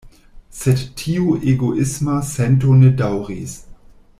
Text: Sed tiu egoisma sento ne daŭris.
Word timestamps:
Sed 0.59 0.79
tiu 1.01 1.35
egoisma 1.53 2.17
sento 2.31 2.79
ne 2.81 2.91
daŭris. 3.03 3.55